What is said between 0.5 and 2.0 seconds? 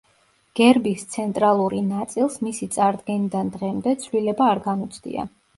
გერბის ცენტრალური